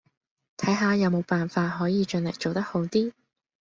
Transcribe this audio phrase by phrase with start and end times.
[0.57, 3.13] 睇下有冇辦法可以盡力做得好啲